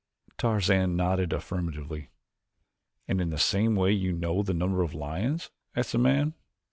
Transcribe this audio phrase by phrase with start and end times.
[0.39, 2.09] Tarzan nodded affirmatively.
[3.07, 6.33] "And in the same way you know the number of lions?" asked the man.